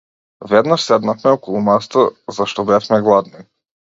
[0.51, 2.05] Веднаш седнавме околу масата
[2.39, 3.45] зашто бевме гладни.